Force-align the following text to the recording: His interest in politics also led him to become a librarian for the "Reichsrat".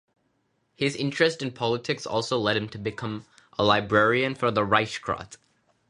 His 0.75 0.95
interest 0.95 1.43
in 1.43 1.51
politics 1.51 2.07
also 2.07 2.39
led 2.39 2.57
him 2.57 2.67
to 2.69 2.79
become 2.79 3.25
a 3.59 3.63
librarian 3.63 4.33
for 4.33 4.49
the 4.49 4.65
"Reichsrat". 4.65 5.37